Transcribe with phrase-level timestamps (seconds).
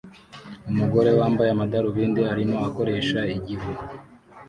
[0.69, 3.69] Umugore wambaye amadarubindi arimo akoresha igihu